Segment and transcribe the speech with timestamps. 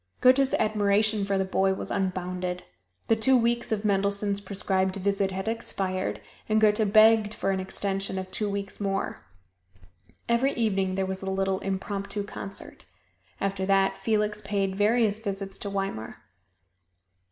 [0.19, 2.63] Goethe's admiration for the boy was unbounded.
[3.07, 8.17] The two weeks of Mendelssohn's prescribed visit had expired and Goethe begged for an extension
[8.17, 9.21] of two weeks more.
[10.27, 12.85] Every evening there was the little impromptu concert.
[13.39, 16.17] After that Felix paid various visits to Weimar.